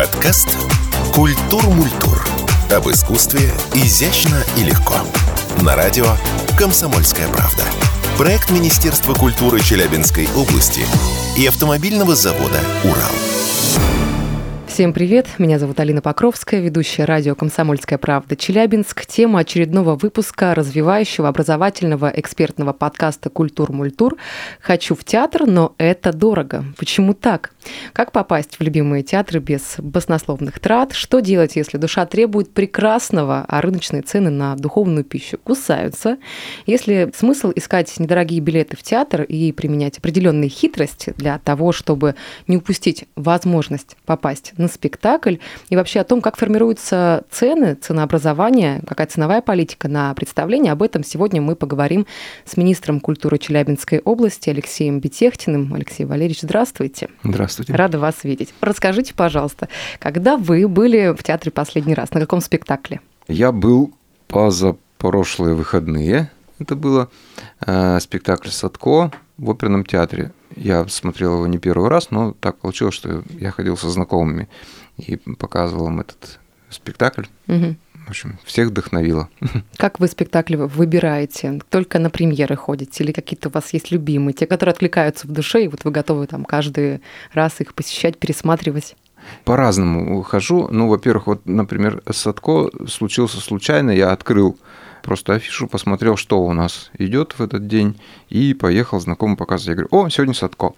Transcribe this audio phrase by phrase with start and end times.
[0.00, 0.56] Подкаст
[1.12, 2.24] «Культур Мультур».
[2.74, 4.94] Об искусстве изящно и легко.
[5.62, 6.06] На радио
[6.56, 7.64] «Комсомольская правда».
[8.16, 10.80] Проект Министерства культуры Челябинской области
[11.38, 13.12] и автомобильного завода «Урал».
[14.66, 19.04] Всем привет, меня зовут Алина Покровская, ведущая радио «Комсомольская правда» Челябинск.
[19.04, 24.16] Тема очередного выпуска развивающего образовательного экспертного подкаста «Культур-мультур».
[24.62, 26.64] Хочу в театр, но это дорого.
[26.78, 27.52] Почему так?
[27.92, 30.92] Как попасть в любимые театры без баснословных трат?
[30.92, 36.18] Что делать, если душа требует прекрасного, а рыночные цены на духовную пищу кусаются?
[36.66, 42.14] Если смысл искать недорогие билеты в театр и применять определенные хитрости для того, чтобы
[42.46, 45.36] не упустить возможность попасть на спектакль
[45.68, 50.72] и вообще о том, как формируются цены, ценообразование, какая ценовая политика на представление.
[50.72, 52.06] Об этом сегодня мы поговорим
[52.44, 55.74] с министром культуры Челябинской области Алексеем Бетехтиным.
[55.74, 57.08] Алексей Валерьевич, здравствуйте.
[57.22, 57.49] Здравствуйте.
[57.68, 58.54] Рада вас видеть.
[58.60, 63.00] Расскажите, пожалуйста, когда вы были в театре последний раз, на каком спектакле?
[63.28, 63.92] Я был
[64.28, 66.30] позапрошлые выходные.
[66.58, 67.10] Это было
[67.66, 70.32] э, спектакль Садко в оперном театре.
[70.56, 74.48] Я смотрел его не первый раз, но так получилось, что я ходил со знакомыми
[74.98, 77.24] и показывал им этот спектакль.
[77.48, 77.76] Угу.
[78.06, 79.28] В общем, всех вдохновило.
[79.76, 81.60] Как вы спектакли выбираете?
[81.70, 85.64] Только на премьеры ходите или какие-то у вас есть любимые, те, которые откликаются в душе,
[85.64, 87.00] и вот вы готовы там каждый
[87.32, 88.96] раз их посещать, пересматривать?
[89.44, 90.68] По-разному хожу.
[90.70, 93.90] Ну, во-первых, вот, например, Садко случился случайно.
[93.90, 94.58] Я открыл
[95.02, 97.98] просто афишу, посмотрел, что у нас идет в этот день,
[98.28, 99.68] и поехал знакомым показывать.
[99.68, 100.72] Я говорю, о, сегодня Садко.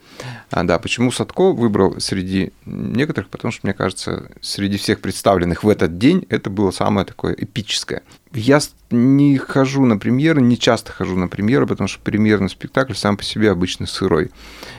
[0.51, 5.69] А, да, почему Садко выбрал среди некоторых, потому что, мне кажется, среди всех представленных в
[5.69, 8.03] этот день это было самое такое эпическое.
[8.33, 13.17] Я не хожу на премьеры, не часто хожу на премьеры, потому что премьерный спектакль сам
[13.17, 14.31] по себе обычно сырой.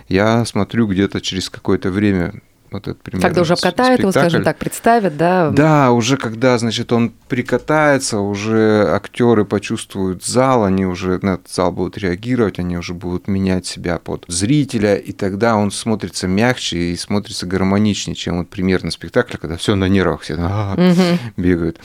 [0.07, 2.41] Я смотрю где-то через какое-то время
[2.73, 3.21] вот этот пример.
[3.21, 5.49] Когда уже обкатают его, скажем так, представят, да?
[5.51, 11.71] Да, уже когда, значит, он прикатается, уже актеры почувствуют зал, они уже на этот зал
[11.71, 16.97] будут реагировать, они уже будут менять себя под зрителя, и тогда он смотрится мягче и
[16.97, 21.19] смотрится гармоничнее, чем вот примерно спектакль, когда все на нервах, все угу.
[21.37, 21.79] бегают.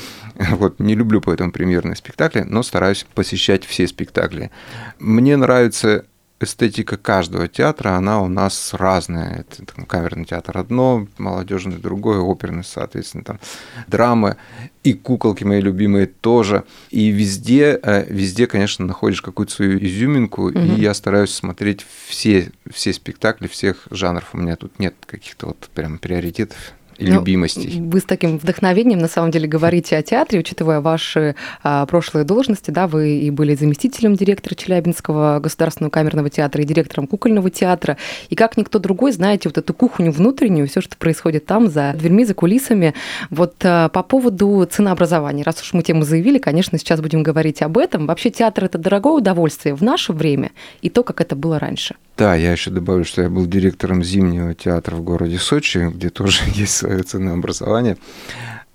[0.51, 4.51] Вот, не люблю поэтому примерные спектакли, но стараюсь посещать все спектакли.
[4.99, 6.05] Мне нравится
[6.41, 9.41] эстетика каждого театра, она у нас разная.
[9.41, 13.41] Это там, камерный театр одно, молодежный другое, оперный, соответственно, там
[13.87, 14.37] драмы
[14.85, 16.65] и куколки мои любимые тоже.
[16.91, 20.59] И везде, э, везде, конечно, находишь какую-то свою изюминку, угу.
[20.59, 24.31] и я стараюсь смотреть все, все спектакли всех жанров.
[24.33, 27.81] У меня тут нет каких-то вот прям приоритетов ну, любимостей.
[27.81, 32.71] Вы с таким вдохновением, на самом деле, говорите о театре, учитывая ваши а, прошлые должности,
[32.71, 37.97] да, вы и были заместителем директора Челябинского государственного камерного театра и директором кукольного театра,
[38.29, 42.25] и как никто другой знаете вот эту кухню внутреннюю, все, что происходит там, за дверьми,
[42.25, 42.95] за кулисами.
[43.31, 47.79] Вот а, по поводу ценообразования, раз уж мы тему заявили, конечно, сейчас будем говорить об
[47.79, 48.07] этом.
[48.07, 50.51] Вообще театр– это дорогое удовольствие в наше время
[50.83, 51.95] и то, как это было раньше.
[52.19, 56.43] Да, я еще добавлю, что я был директором зимнего театра в городе Сочи, где тоже
[56.55, 57.99] есть свое ценообразование.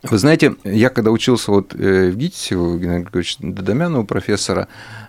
[0.03, 4.67] Вы знаете, я когда учился вот э, в ГИТИСе у Геннадия Григорьевича Додомяна, профессора,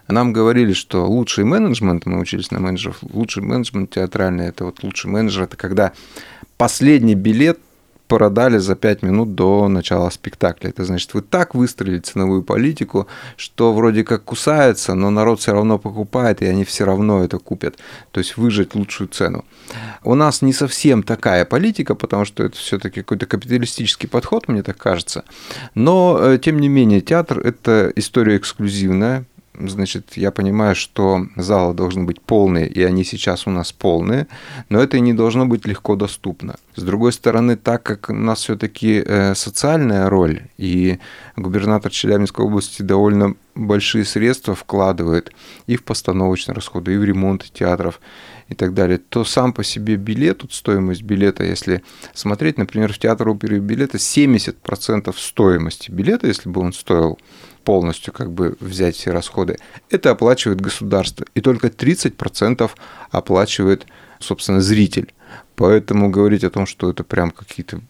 [0.08, 5.10] нам говорили, что лучший менеджмент, мы учились на менеджеров, лучший менеджмент театральный, это вот лучший
[5.10, 5.92] менеджер, это когда
[6.56, 7.58] последний билет
[8.08, 10.70] продали за 5 минут до начала спектакля.
[10.70, 13.06] Это значит, вы так выстроили ценовую политику,
[13.36, 17.76] что вроде как кусается, но народ все равно покупает, и они все равно это купят.
[18.12, 19.44] То есть выжать лучшую цену.
[20.02, 24.76] У нас не совсем такая политика, потому что это все-таки какой-то капиталистический подход, мне так
[24.76, 25.24] кажется.
[25.74, 29.24] Но, э, тем не менее, театр– это история эксклюзивная,
[29.58, 34.26] значит, я понимаю, что залы должны быть полные, и они сейчас у нас полные,
[34.68, 36.56] но это не должно быть легко доступно.
[36.74, 40.98] С другой стороны, так как у нас все-таки э, социальная роль, и
[41.36, 45.32] губернатор Челябинской области довольно большие средства вкладывает
[45.66, 48.00] и в постановочные расходы, и в ремонт театров,
[48.48, 52.98] и так далее, то сам по себе билет, вот стоимость билета, если смотреть, например, в
[52.98, 57.18] театр оперы билета 70% стоимости билета, если бы он стоил
[57.64, 59.58] полностью как бы взять все расходы,
[59.90, 61.26] это оплачивает государство.
[61.34, 62.70] И только 30%
[63.10, 63.86] оплачивает,
[64.20, 65.12] собственно, зритель.
[65.56, 67.80] Поэтому говорить о том, что это прям какие-то...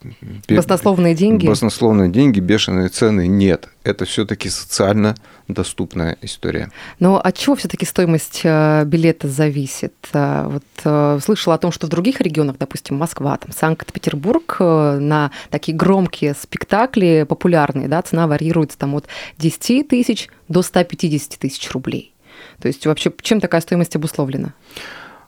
[0.49, 1.47] Баснословные деньги?
[1.47, 3.69] Баснословные деньги, бешеные цены, нет.
[3.85, 5.15] Это все таки социально
[5.49, 6.71] доступная история.
[6.99, 9.95] Но от чего все таки стоимость э, билета зависит?
[10.13, 15.31] Э, вот э, слышала о том, что в других регионах, допустим, Москва, там, Санкт-Петербург, на
[15.51, 19.07] такие громкие спектакли популярные, да, цена варьируется там от
[19.39, 22.15] 10 тысяч до 150 тысяч рублей.
[22.61, 24.53] То есть вообще чем такая стоимость обусловлена?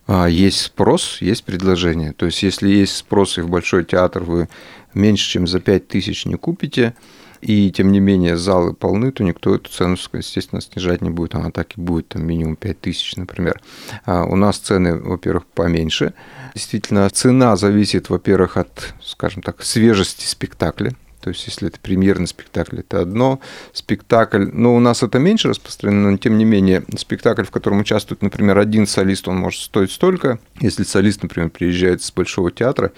[0.07, 2.13] А, есть спрос, есть предложение.
[2.13, 4.49] То есть, если есть спрос и в большой театр вы
[4.95, 6.95] меньше, чем за 5 тысяч не купите,
[7.41, 11.35] и тем не менее залы полны, то никто эту цену, естественно, снижать не будет.
[11.35, 13.61] Она так и будет, там минимум 5 тысяч, например.
[14.05, 16.15] А у нас цены, во-первых, поменьше.
[16.55, 20.95] Действительно, цена зависит, во-первых, от, скажем так, свежести спектакля.
[21.27, 23.41] То есть, если это премьерный спектакль, это одно.
[23.73, 28.23] Спектакль, ну, у нас это меньше распространено, но тем не менее, спектакль, в котором участвует,
[28.23, 30.39] например, один солист, он может стоить столько.
[30.61, 32.93] Если солист, например, приезжает с большого театра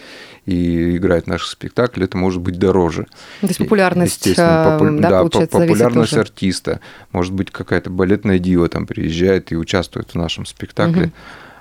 [0.45, 3.07] и играет наш спектакль, это может быть дороже.
[3.41, 5.01] То есть популярность, Естественно, попу...
[5.01, 6.81] да, да популярность артиста.
[7.13, 11.05] Может быть, какая-то балетная дива там приезжает и участвует в нашем спектакле.
[11.05, 11.13] Угу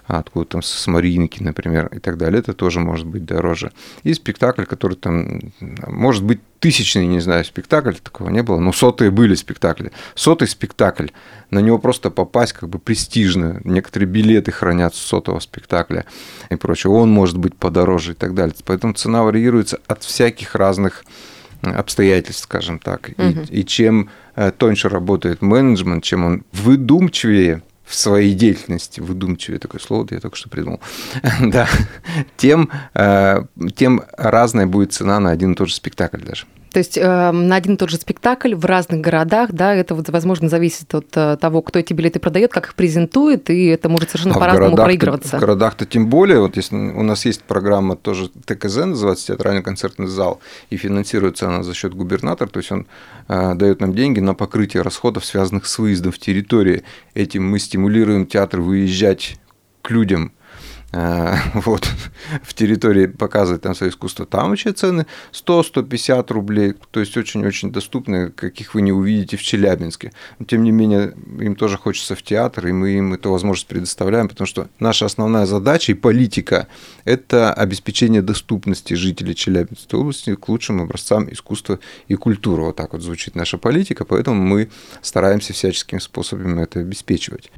[0.08, 3.72] откуда там с Маринки, например, и так далее, это тоже может быть дороже.
[4.04, 9.12] И спектакль, который там, может быть, тысячный, не знаю, спектакль, такого не было, но сотые
[9.12, 9.92] были спектакли.
[10.16, 11.08] Сотый спектакль,
[11.52, 13.60] на него просто попасть как бы престижно.
[13.64, 16.06] Некоторые билеты хранят с сотого спектакля
[16.50, 16.92] и прочее.
[16.92, 18.56] Он может быть подороже и так далее.
[18.66, 21.04] Поэтому цена варьируется от всяких разных
[21.62, 23.10] обстоятельств, скажем так.
[23.18, 23.46] Угу.
[23.50, 29.80] И, и чем э, тоньше работает менеджмент, чем он выдумчивее, в своей деятельности, выдумчивее такое
[29.80, 30.82] слово, я только что придумал,
[31.42, 31.68] да,
[32.36, 33.44] тем, э,
[33.76, 36.46] тем разная будет цена на один и тот же спектакль даже.
[36.72, 40.10] То есть э, на один и тот же спектакль в разных городах, да, это вот,
[40.10, 44.10] возможно, зависит от э, того, кто эти билеты продает, как их презентует, и это может
[44.10, 45.38] совершенно а по-разному проигрываться.
[45.38, 50.08] В городах-то тем более, вот если у нас есть программа тоже ТКЗ, называется театральный концертный
[50.08, 52.88] зал, и финансируется она за счет губернатора, то есть он
[53.28, 56.84] э, дает нам деньги на покрытие расходов, связанных с выездом в территории.
[57.14, 59.38] Этим мы стимулируем театр выезжать
[59.82, 60.34] к людям,
[61.54, 61.88] вот,
[62.44, 64.26] в территории показывать там свое искусство.
[64.26, 70.12] Там вообще цены 100-150 рублей, то есть очень-очень доступны, каких вы не увидите в Челябинске.
[70.40, 74.28] Но, тем не менее, им тоже хочется в театр, и мы им эту возможность предоставляем,
[74.28, 76.68] потому что наша основная задача и политика–
[77.06, 82.64] это обеспечение доступности жителей Челябинской области к лучшим образцам искусства и культуры.
[82.64, 84.70] Вот так вот звучит наша политика, поэтому мы
[85.02, 87.52] стараемся всяческими способами это обеспечивать.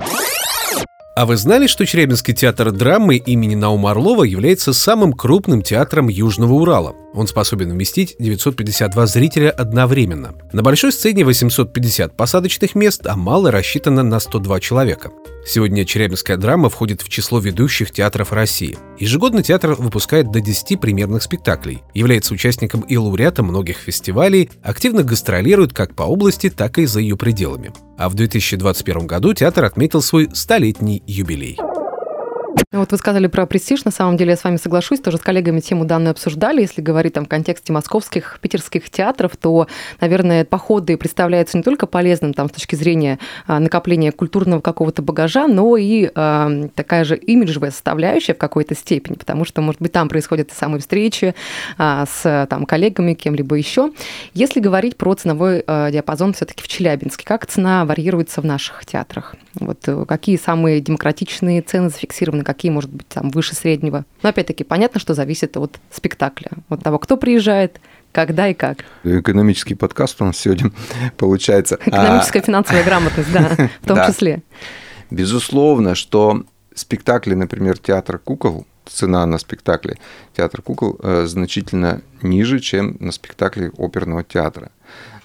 [1.19, 6.54] А вы знали, что Челябинский театр драмы имени Наума Орлова является самым крупным театром Южного
[6.54, 6.95] Урала?
[7.13, 10.36] Он способен вместить 952 зрителя одновременно.
[10.54, 15.12] На большой сцене 850 посадочных мест, а малой рассчитано на 102 человека.
[15.45, 18.77] Сегодня Челябинская драма входит в число ведущих театров России.
[18.98, 25.74] Ежегодно театр выпускает до 10 примерных спектаклей, является участником и лауреатом многих фестивалей, активно гастролирует
[25.74, 27.74] как по области, так и за ее пределами.
[28.00, 31.60] А в 2021 году театр отметил свой столетний юбилей.
[32.71, 35.60] Вот вы сказали про престиж, на самом деле я с вами соглашусь, тоже с коллегами
[35.60, 36.62] тему данную обсуждали.
[36.62, 39.66] Если говорить там в контексте московских, питерских театров, то,
[40.00, 43.18] наверное, походы представляются не только полезным там с точки зрения
[43.48, 49.16] а, накопления культурного какого-то багажа, но и э, такая же имиджевая составляющая в какой-то степени,
[49.16, 51.33] потому что, может быть, там происходят и самые встречи
[51.80, 53.94] э, с там, коллегами, кем-либо еще.
[54.36, 59.33] Если говорить про ценовой э, диапазон все-таки в Челябинске, как цена варьируется в наших театрах?
[59.56, 64.03] Вот э, какие самые демократичные цены зафиксированы, какие, может быть, там выше среднего.
[64.21, 67.79] Но опять-таки понятно, что зависит от спектакля, от того, кто приезжает,
[68.11, 68.79] когда и как.
[69.06, 70.71] Экономический подкаст у нас сегодня
[71.17, 71.79] получается.
[71.85, 72.44] Экономическая а...
[72.44, 74.44] финансовая грамотность, да, в том числе.
[75.09, 76.44] Безусловно, что
[76.75, 79.95] спектакли, например, театр кукол, цена на спектакле
[80.35, 84.69] театр кукол э, значительно ниже, чем на спектакле оперного театра.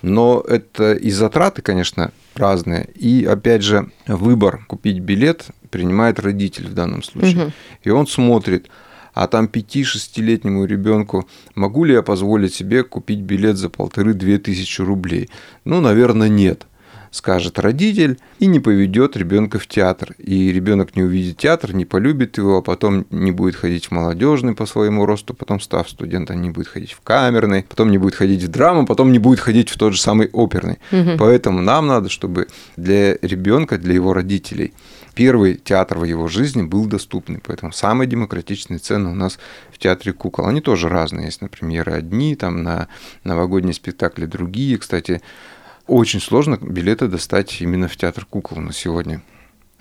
[0.04, 2.90] Но это и затраты, конечно, разные.
[2.94, 7.44] И, опять же, выбор купить билет принимает родитель в данном случае.
[7.44, 7.52] Угу.
[7.84, 8.68] И он смотрит,
[9.14, 15.30] а там 5-6-летнему ребенку могу ли я позволить себе купить билет за полторы-две тысячи рублей?
[15.64, 16.66] Ну, наверное, нет
[17.14, 20.16] скажет родитель и не поведет ребенка в театр.
[20.18, 24.54] И ребенок не увидит театр, не полюбит его, а потом не будет ходить в молодежный
[24.54, 28.42] по своему росту, потом, став студентом, не будет ходить в камерный, потом не будет ходить
[28.42, 30.78] в драму, потом не будет ходить в тот же самый оперный.
[30.90, 31.10] Угу.
[31.18, 34.74] Поэтому нам надо, чтобы для ребенка, для его родителей,
[35.14, 37.40] первый театр в его жизни был доступный.
[37.46, 39.38] Поэтому самые демократичные цены у нас
[39.72, 40.46] в театре кукол.
[40.46, 41.26] Они тоже разные.
[41.26, 42.88] Есть, например, одни, там на
[43.22, 44.78] новогодние спектакли другие.
[44.78, 45.22] Кстати,
[45.86, 49.22] очень сложно билеты достать именно в театр кукол на сегодня.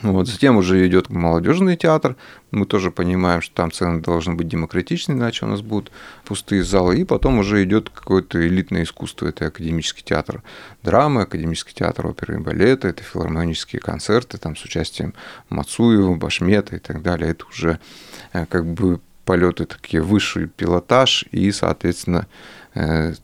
[0.03, 2.17] Вот, затем уже идет молодежный театр.
[2.51, 5.93] Мы тоже понимаем, что там цены должны быть демократичны, иначе у нас будут
[6.25, 6.97] пустые залы.
[6.99, 9.27] И потом уже идет какое-то элитное искусство.
[9.27, 10.43] Это академический театр
[10.81, 15.13] драмы, академический театр оперы и балета, это филармонические концерты там, с участием
[15.47, 17.31] Мацуева, Башмета и так далее.
[17.31, 17.79] Это уже
[18.33, 22.27] э, как бы полеты такие высший пилотаж и, соответственно,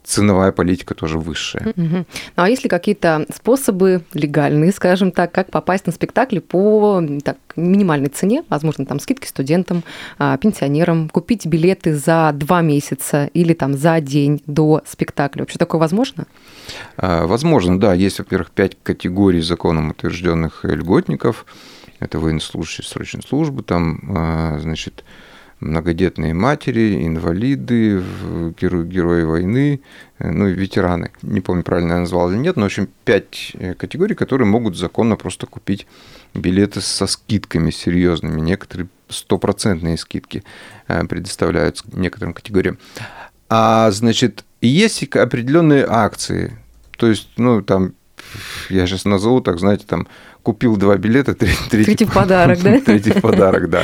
[0.04, 1.70] ценовая политика тоже высшая.
[1.70, 1.76] Угу.
[1.78, 7.38] Ну, а есть ли какие-то способы легальные, скажем так, как попасть на спектакли по так,
[7.56, 9.84] минимальной цене, возможно, там скидки студентам,
[10.20, 15.42] а, пенсионерам, купить билеты за два месяца или там за день до спектакля?
[15.42, 16.26] Вообще такое возможно?
[16.98, 17.94] А, возможно, да.
[17.94, 21.46] Есть, во-первых, пять категорий законом утвержденных льготников.
[22.00, 25.04] Это военнослужащие срочной службы, там, а, значит,
[25.60, 28.04] многодетные матери, инвалиды,
[28.60, 29.82] герои, герои войны,
[30.20, 31.12] э, ну и ветераны.
[31.22, 34.78] Не помню, правильно я назвал или нет, но, в общем, пять э, категорий, которые могут
[34.78, 35.88] законно просто купить
[36.34, 38.40] билеты со скидками серьезными.
[38.40, 40.44] Некоторые стопроцентные скидки
[40.88, 42.78] э, предоставляются некоторым категориям.
[43.50, 46.58] А, значит, есть определенные акции.
[46.98, 47.94] То есть, ну, там,
[48.70, 50.08] я сейчас назову, так, знаете, там,
[50.44, 52.80] купил два билета, третий, третий в подарок, да?
[52.86, 53.84] Третий в подарок, да.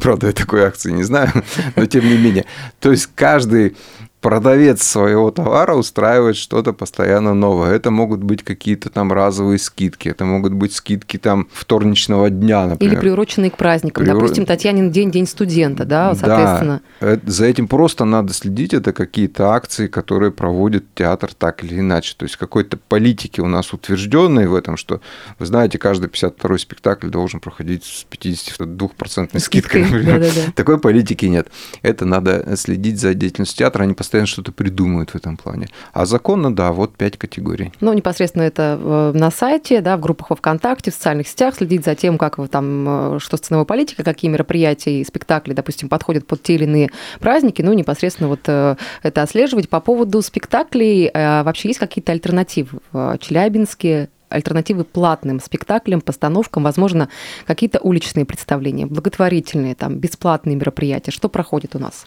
[0.00, 1.30] Правда, я такой акции не знаю,
[1.74, 2.46] но тем не менее.
[2.80, 3.76] То есть каждый
[4.20, 7.74] продавец своего товара устраивает что-то постоянно новое.
[7.74, 12.94] Это могут быть какие-то там разовые скидки, это могут быть скидки там вторничного дня, например.
[12.94, 14.04] Или приуроченные к праздникам.
[14.04, 14.20] Приур...
[14.20, 16.80] Допустим, Татьянин день, день студента, да, соответственно.
[17.00, 18.74] Да, за этим просто надо следить.
[18.74, 22.14] Это какие-то акции, которые проводит театр так или иначе.
[22.16, 25.00] То есть какой-то политики у нас утвержденной в этом, что,
[25.38, 30.20] вы знаете, каждый 52-й спектакль должен проходить с 52% скидкой, например.
[30.20, 30.52] Да, да, да.
[30.52, 31.48] Такой политики нет.
[31.82, 33.84] Это надо следить за деятельностью театра.
[33.84, 35.68] Они постоянно постоянно что-то придумывают в этом плане.
[35.92, 37.72] А законно, да, вот пять категорий.
[37.80, 41.84] Ну, непосредственно это э, на сайте, да, в группах во ВКонтакте, в социальных сетях, следить
[41.84, 46.26] за тем, как там, э, что с ценовой политикой, какие мероприятия и спектакли, допустим, подходят
[46.26, 49.68] под те или иные праздники, ну, непосредственно вот э, это отслеживать.
[49.68, 52.80] По поводу спектаклей, вообще есть какие-то альтернативы
[53.20, 57.08] Челябинске, альтернативы платным спектаклям, постановкам, возможно,
[57.46, 61.10] какие-то уличные представления, благотворительные, там, бесплатные мероприятия.
[61.10, 62.06] Что проходит у нас?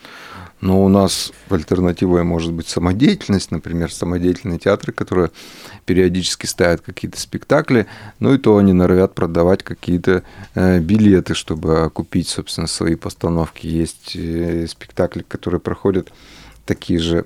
[0.61, 5.31] Но у нас альтернативой может быть самодеятельность, например, самодеятельные театры, которые
[5.85, 7.87] периодически ставят какие-то спектакли,
[8.19, 10.23] ну и то они норовят продавать какие-то
[10.55, 13.67] э, билеты, чтобы купить, собственно, свои постановки.
[13.67, 16.11] Есть э, спектакли, которые проходят
[16.65, 17.25] такие же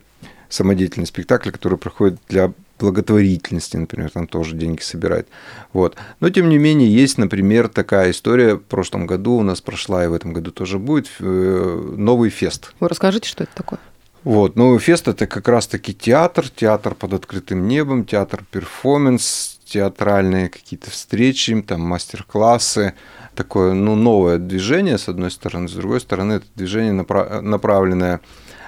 [0.54, 5.28] самодеятельные спектакли, которые проходят для благотворительности, например, там тоже деньги собирают.
[5.74, 5.96] Вот.
[6.20, 10.08] Но, тем не менее, есть, например, такая история, в прошлом году у нас прошла, и
[10.08, 12.74] в этом году тоже будет, э, новый фест.
[12.80, 13.80] Вы расскажите, что это такое?
[14.24, 20.92] Вот, новый фест– это как раз-таки театр, театр под открытым небом, театр перформанс, театральные какие-то
[20.92, 22.94] встречи, там мастер-классы,
[23.36, 28.22] такое ну, новое движение, с одной стороны, с другой стороны, это движение направленное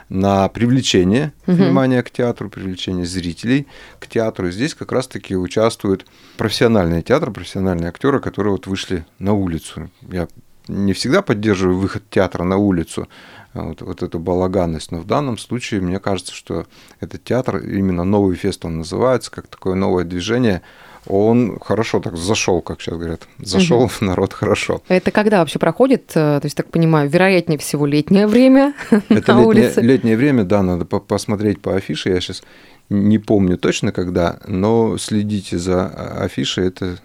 [0.10, 1.58] на привлечение угу.
[1.58, 3.68] внимания к театру, привлечение зрителей
[4.00, 4.48] к театру.
[4.48, 6.06] И здесь как раз-таки участвуют
[6.38, 9.90] профессиональные театры, профессиональные актеры, которые вот вышли на улицу.
[10.02, 10.28] Я
[10.68, 13.08] не всегда поддерживаю выход театра на улицу,
[13.54, 16.66] а вот, вот эту балаганность, но в данном случае мне кажется, что
[17.00, 20.62] этот театр, именно новый фест он называется, как такое новое движение,
[21.08, 23.28] он хорошо так зашел, как сейчас говорят.
[23.40, 23.88] Зашел угу.
[23.88, 24.82] в народ хорошо.
[24.88, 26.12] Это когда вообще проходит?
[26.12, 29.82] Э, то есть, так понимаю, вероятнее всего летнее время Это на летнее, улице.
[29.82, 32.10] летнее время, да, надо посмотреть по афише.
[32.10, 32.44] Я сейчас
[32.90, 36.98] не помню точно когда, но следите за а, афишей, это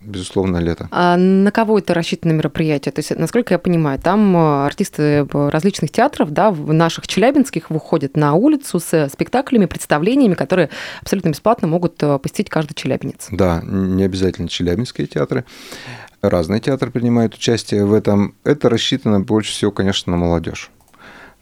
[0.00, 0.88] безусловно, лето.
[0.90, 2.92] А на кого это рассчитано мероприятие?
[2.92, 8.16] То есть, насколько я понимаю, там э, артисты различных театров, да, в наших челябинских выходят
[8.16, 13.28] на улицу с спектаклями, представлениями, которые абсолютно бесплатно могут э, посетить каждый челябинец.
[13.30, 15.44] Да, не обязательно челябинские театры.
[16.20, 18.34] Разные театры принимают участие в этом.
[18.44, 20.70] Это рассчитано больше всего, конечно, на молодежь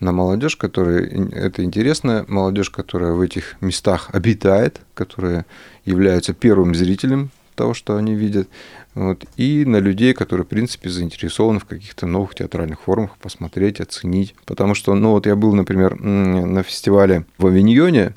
[0.00, 5.46] на молодежь, которая это интересно, молодежь, которая в этих местах обитает, которая
[5.84, 8.48] является первым зрителем того, что они видят,
[8.94, 14.34] вот, и на людей, которые, в принципе, заинтересованы в каких-то новых театральных формах, посмотреть, оценить.
[14.44, 18.14] Потому что, ну вот я был, например, на фестивале в Авиньоне,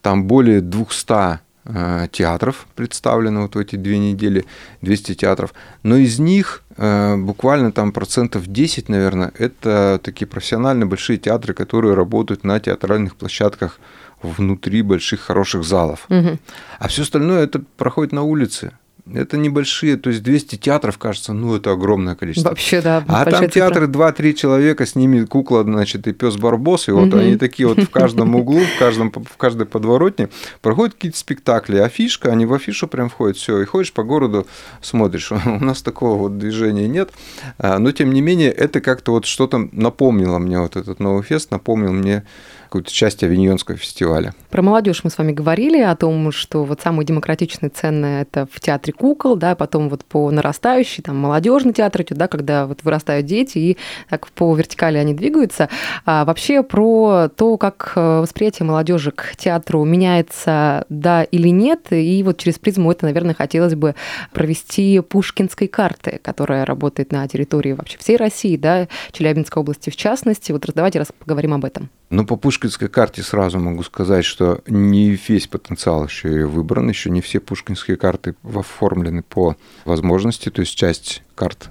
[0.00, 4.44] там более 200 э, театров представлено вот в эти две недели,
[4.82, 11.18] 200 театров, но из них э, буквально там процентов 10, наверное, это такие профессиональные большие
[11.18, 13.78] театры, которые работают на театральных площадках
[14.22, 16.06] внутри больших хороших залов.
[16.08, 16.38] Угу.
[16.78, 18.72] А все остальное это проходит на улице.
[19.10, 22.50] Это небольшие, то есть 200 театров, кажется, ну, это огромное количество.
[22.50, 23.04] Вообще, да.
[23.08, 27.18] А там театры 2-3 человека, с ними кукла, значит, и пес Барбос, и вот угу.
[27.18, 30.28] они такие вот в каждом углу, в, каждом, в каждой подворотне
[30.60, 31.78] проходят какие-то спектакли.
[31.78, 34.46] Афишка, они в афишу прям входят, все, и ходишь по городу,
[34.80, 35.32] смотришь.
[35.46, 37.10] У нас такого вот движения нет.
[37.58, 41.50] А, но, тем не менее, это как-то вот что-то напомнило мне, вот этот новый фест
[41.50, 42.22] напомнил мне
[42.72, 44.32] какую-то часть Авиньонского фестиваля.
[44.48, 48.60] Про молодежь мы с вами говорили, о том, что вот самые демократичные цены– это в
[48.60, 53.26] театре кукол, да, потом вот по нарастающей, там, молодежный театр идет, да, когда вот вырастают
[53.26, 53.76] дети, и
[54.08, 55.68] так по вертикали они двигаются.
[56.06, 62.22] А вообще про то, как э, восприятие молодежи к театру меняется, да или нет, и
[62.22, 63.94] вот через призму это, наверное, хотелось бы
[64.32, 70.52] провести пушкинской карты, которая работает на территории вообще всей России, да, Челябинской области в частности.
[70.52, 71.90] Вот давайте раз поговорим об этом.
[72.12, 77.10] Ну, по пушкинской карте сразу могу сказать, что не весь потенциал еще и выбран, еще
[77.10, 81.70] не все пушкинские карты оформлены по возможности, то есть часть карт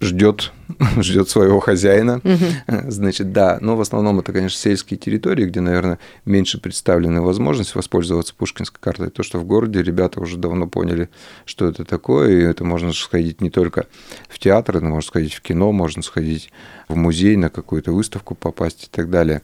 [0.00, 0.52] ждет,
[0.96, 2.22] ждет своего хозяина.
[2.24, 2.90] Угу.
[2.90, 8.34] Значит, да, но в основном это, конечно, сельские территории, где, наверное, меньше представлены возможность воспользоваться
[8.34, 9.10] пушкинской картой.
[9.10, 11.10] То, что в городе ребята уже давно поняли,
[11.44, 13.84] что это такое, и это можно сходить не только
[14.30, 16.50] в театр, это можно сходить в кино, можно сходить
[16.88, 19.42] в музей, на какую-то выставку попасть и так далее.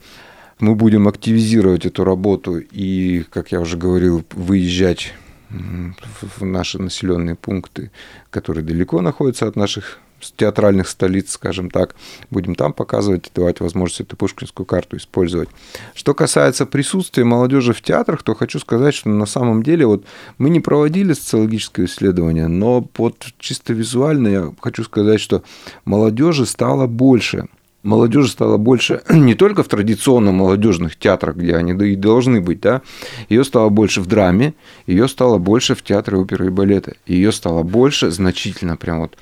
[0.63, 5.13] Мы будем активизировать эту работу и, как я уже говорил, выезжать
[5.49, 7.91] в наши населенные пункты,
[8.29, 9.99] которые далеко находятся от наших
[10.37, 11.95] театральных столиц, скажем так,
[12.29, 15.49] будем там показывать, давать возможность эту пушкинскую карту использовать.
[15.95, 20.05] Что касается присутствия молодежи в театрах, то хочу сказать, что на самом деле вот
[20.37, 25.43] мы не проводили социологическое исследование, но вот чисто визуально я хочу сказать, что
[25.83, 27.49] молодежи стало больше–
[27.83, 32.81] молодежи стало больше не только в традиционно молодежных театрах, где они и должны быть, да,
[33.29, 34.53] ее стало больше в драме,
[34.87, 39.17] ее стало больше в театре оперы и балета, ее стало больше, значительно прям вот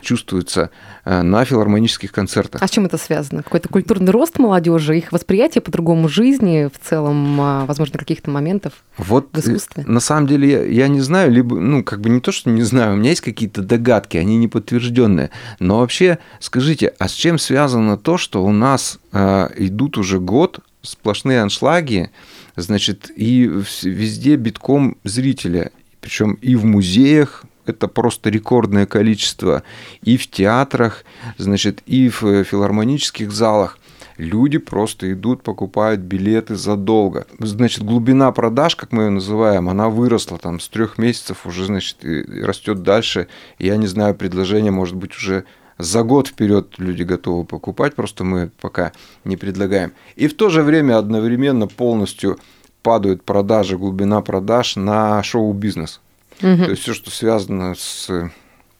[0.00, 0.70] чувствуется
[1.04, 2.62] э, на филармонических концертах.
[2.62, 3.42] А с чем это связано?
[3.42, 9.28] Какой-то культурный рост молодежи, их восприятие по-другому жизни, в целом, а, возможно, каких-то моментов вот
[9.32, 9.84] в искусстве?
[9.86, 12.62] На самом деле я, я не знаю, либо, ну, как бы не то, что не
[12.62, 17.38] знаю, у меня есть какие-то догадки, они не подтвержденные, но вообще скажите, а с чем
[17.38, 22.12] связано то, что у нас э, идут уже год сплошные аншлаги,
[22.54, 23.50] значит, и
[23.82, 29.64] везде битком зрителя, причем и в музеях, это просто рекордное количество,
[30.02, 31.04] и в театрах,
[31.36, 33.80] значит, и в филармонических залах
[34.18, 37.26] люди просто идут, покупают билеты задолго.
[37.40, 41.96] Значит, глубина продаж, как мы ее называем, она выросла там с трех месяцев уже, значит,
[42.04, 43.26] растет дальше.
[43.58, 45.44] Я не знаю, предложение может быть уже
[45.78, 48.92] за год вперед люди готовы покупать, просто мы пока
[49.24, 49.92] не предлагаем.
[50.16, 52.38] И в то же время одновременно полностью
[52.82, 56.00] падают продажи, глубина продаж на шоу-бизнес.
[56.42, 56.64] Угу.
[56.64, 58.30] То есть все, что связано с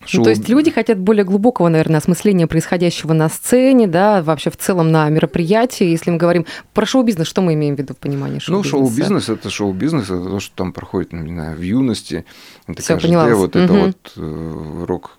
[0.07, 0.21] Шоу...
[0.21, 4.57] Ну, то есть люди хотят более глубокого, наверное, осмысления происходящего на сцене, да, вообще в
[4.57, 5.85] целом на мероприятии.
[5.85, 8.77] Если мы говорим про шоу-бизнес, что мы имеем в виду в понимании шоу-бизнеса?
[8.77, 12.25] Ну, шоу-бизнес– это шоу-бизнес, это то, что там проходит, ну, не знаю, в юности.
[12.68, 13.29] Это Все, поняла.
[13.35, 13.64] Вот угу.
[13.64, 15.18] это вот э, рок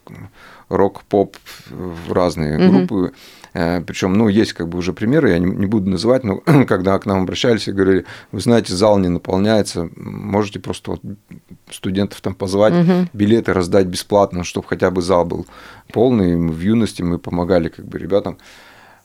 [0.70, 1.38] рок-поп
[1.70, 2.70] в разные mm-hmm.
[2.70, 3.14] группы.
[3.54, 6.98] Э, Причем, ну, есть как бы уже примеры, я не, не буду называть, но когда
[7.00, 11.02] к нам обращались и говорили, вы знаете, зал не наполняется, можете просто вот
[11.72, 13.08] студентов там позвать, угу.
[13.14, 15.48] билеты раздать бесплатно, чтобы хотя бы зал был
[15.92, 16.36] полный.
[16.36, 18.38] В юности мы помогали как бы ребятам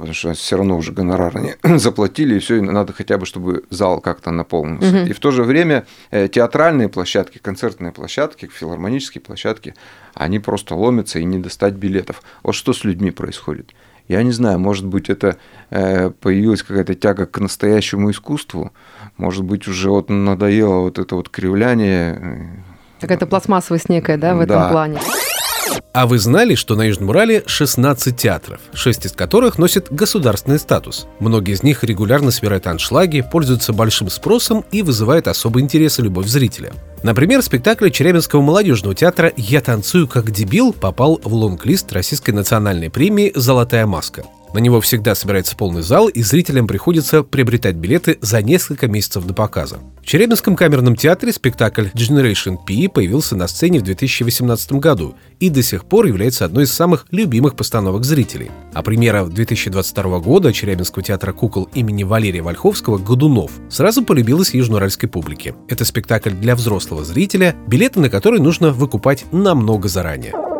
[0.03, 4.01] потому что все равно уже гонорар они заплатили, и все, надо хотя бы, чтобы зал
[4.01, 5.03] как-то наполнился.
[5.03, 5.11] Угу.
[5.11, 9.77] И в то же время э, театральные площадки, концертные площадки, филармонические площадки,
[10.15, 12.23] они просто ломятся и не достать билетов.
[12.43, 13.73] Вот что с людьми происходит?
[14.09, 15.37] Я не знаю, может быть, это
[15.71, 18.73] э, появилась какая-то тяга к настоящему искусству,
[19.17, 22.19] может быть, уже вот надоело вот это вот кривляние.
[22.21, 24.69] Э, Какая-то пластмассовость некая, да, в этом да.
[24.69, 24.99] плане.
[25.93, 31.07] А вы знали, что на Южном Урале 16 театров, 6 из которых носят государственный статус?
[31.19, 36.27] Многие из них регулярно собирают аншлаги, пользуются большим спросом и вызывают особый интерес и любовь
[36.27, 36.73] зрителя.
[37.03, 43.33] Например, спектакль Челябинского молодежного театра «Я танцую как дебил» попал в лонг-лист Российской национальной премии
[43.35, 44.25] «Золотая маска».
[44.55, 49.33] На него всегда собирается полный зал, и зрителям приходится приобретать билеты за несколько месяцев до
[49.33, 49.79] показа.
[50.03, 55.63] В Черебинском камерном театре спектакль Generation P появился на сцене в 2018 году и до
[55.63, 58.51] сих пор является одной из самых любимых постановок зрителей.
[58.75, 65.55] А премьера 2022 года Черебинского театра кукол имени Валерия Вольховского «Годунов» сразу полюбилась южноуральской публике.
[65.69, 70.52] Это спектакль для взрослого зрителя, билеты на который нужно выкупать намного заранее.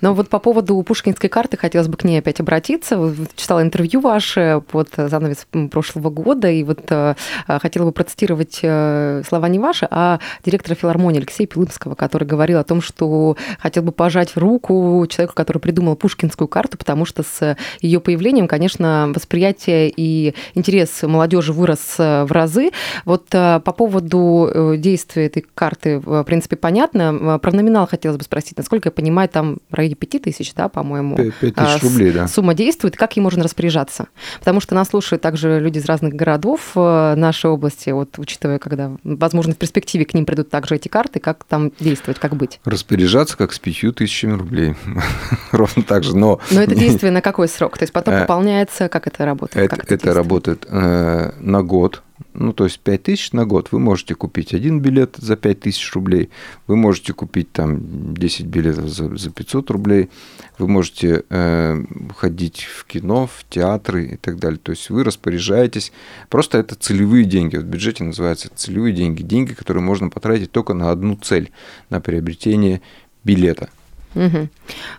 [0.00, 3.14] Но вот по поводу пушкинской карты хотелось бы к ней опять обратиться.
[3.34, 7.14] Читала интервью ваше под занавес прошлого года, и вот э,
[7.46, 12.64] хотела бы процитировать э, слова не ваши, а директора филармонии Алексея Пилымского, который говорил о
[12.64, 18.00] том, что хотел бы пожать руку человеку, который придумал пушкинскую карту, потому что с ее
[18.00, 22.70] появлением, конечно, восприятие и интерес молодежи вырос э, в разы.
[23.04, 27.38] Вот по поводу действия этой карты, в принципе, понятно.
[27.38, 28.56] Про номинал хотелось бы спросить.
[28.56, 31.16] Насколько я понимаю, там в районе 5 тысяч, да, по-моему.
[31.16, 32.28] 5 тысяч а, рублей, да.
[32.28, 34.08] Сумма действует, как ей можно распоряжаться?
[34.38, 38.92] Потому что нас слушают также люди из разных городов э, нашей области, вот учитывая, когда,
[39.04, 42.60] возможно, в перспективе к ним придут также эти карты, как там действовать, как быть?
[42.64, 44.74] Распоряжаться как с 5 тысячами рублей.
[45.52, 46.40] Ровно так же, но...
[46.50, 47.78] Но это действие на какой срок?
[47.78, 49.72] То есть потом э, пополняется, как это работает?
[49.72, 52.02] Это, это работает э, на год,
[52.34, 53.68] ну, то есть 5 тысяч на год.
[53.72, 56.30] Вы можете купить один билет за 5 тысяч рублей,
[56.66, 60.10] вы можете купить там 10 билетов за, за 500 рублей,
[60.58, 61.84] вы можете э,
[62.16, 64.58] ходить в кино, в театры и так далее.
[64.62, 65.92] То есть вы распоряжаетесь.
[66.28, 67.56] Просто это целевые деньги.
[67.56, 69.22] В бюджете называются целевые деньги.
[69.22, 71.50] Деньги, которые можно потратить только на одну цель,
[71.88, 72.80] на приобретение
[73.24, 73.70] билета–
[74.14, 74.48] Угу.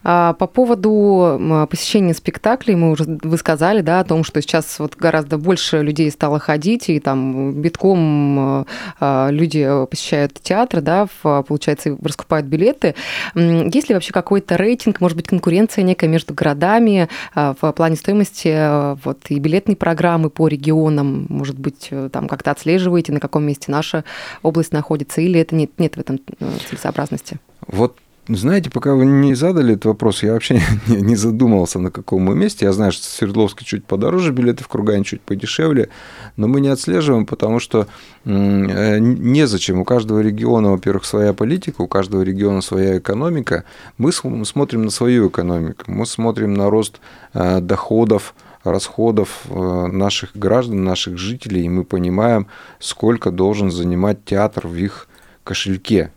[0.03, 4.95] А по поводу посещения спектаклей, мы уже вы сказали, да, о том, что сейчас вот
[4.95, 8.65] гораздо больше людей стало ходить, и там битком
[8.99, 12.95] а, люди посещают театр, да, получается, раскупают билеты.
[13.35, 18.95] Есть ли вообще какой-то рейтинг, может быть, конкуренция некая между городами а, в плане стоимости
[19.03, 21.25] вот, и билетной программы по регионам?
[21.29, 24.03] Может быть, э, там как-то отслеживаете, на каком месте наша
[24.41, 27.39] область находится, или это нет, нет в этом э, целесообразности?
[27.67, 32.21] Вот знаете, пока вы не задали этот вопрос, я вообще не, не задумывался, на каком
[32.21, 32.65] мы месте.
[32.65, 35.89] Я знаю, что в Свердловске чуть подороже билеты, в Кургане чуть подешевле,
[36.37, 37.87] но мы не отслеживаем, потому что
[38.25, 39.79] э, незачем.
[39.79, 43.63] У каждого региона, во-первых, своя политика, у каждого региона своя экономика.
[43.97, 46.99] Мы смотрим на свою экономику, мы смотрим на рост
[47.33, 52.47] э, доходов, расходов э, наших граждан, наших жителей, и мы понимаем,
[52.79, 55.07] сколько должен занимать театр в их
[55.43, 56.11] кошельке.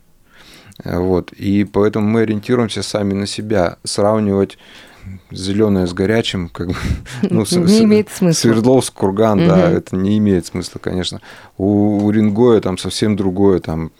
[0.83, 1.31] Вот.
[1.33, 3.77] И поэтому мы ориентируемся сами на себя.
[3.83, 4.57] Сравнивать
[5.31, 6.75] зеленое с горячим, как бы,
[7.29, 8.39] ну, не с, имеет смысла.
[8.39, 9.49] Свердловск, Курган, угу.
[9.49, 11.21] да, это не имеет смысла, конечно.
[11.57, 13.91] У, у Рингоя там совсем другое, там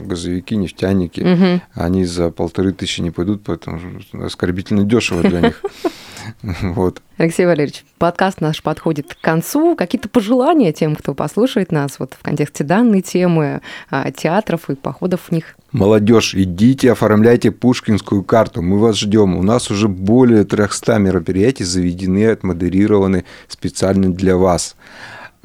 [0.00, 1.62] газовики, нефтяники, угу.
[1.74, 3.80] они за полторы тысячи не пойдут, поэтому
[4.12, 5.62] оскорбительно дешево для них.
[6.62, 7.02] Вот.
[7.18, 9.74] Алексей Валерьевич, подкаст наш подходит к концу.
[9.74, 15.22] Какие-то пожелания тем, кто послушает нас вот в контексте данной темы, а, театров и походов
[15.28, 15.56] в них?
[15.72, 18.62] Молодежь, идите, оформляйте пушкинскую карту.
[18.62, 19.36] Мы вас ждем.
[19.36, 24.76] У нас уже более 300 мероприятий заведены, отмодерированы специально для вас.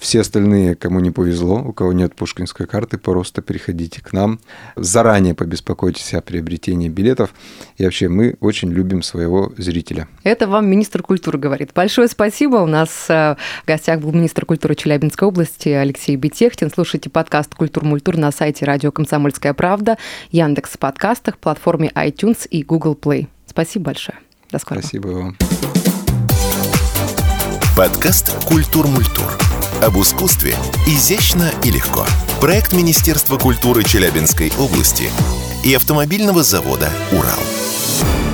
[0.02, 4.40] Все остальные, кому не повезло, у кого нет пушкинской карты, просто приходите к нам.
[4.76, 7.36] Заранее побеспокойтесь о приобретении билетов.
[7.78, 10.08] И вообще мы очень любим своего зрителя.
[10.24, 11.70] Это вам министр культуры говорит.
[11.76, 12.56] Большое спасибо.
[12.58, 16.72] У нас э, в гостях был министр культуры Челябинской области Алексей Бетехтин.
[16.74, 20.00] Слушайте подкаст «Культур-мультур» на сайте радио «Комсомольская правда»,
[20.32, 23.28] Яндекс подкастах, платформе iTunes и Google Play.
[23.46, 24.18] Спасибо большое.
[24.52, 24.82] До скорого.
[24.82, 25.38] Спасибо вам.
[27.78, 29.51] Подкаст «Культур-мультур»
[29.82, 32.06] об искусстве изящно и легко.
[32.40, 35.10] Проект Министерства культуры Челябинской области
[35.64, 38.31] и автомобильного завода «Урал».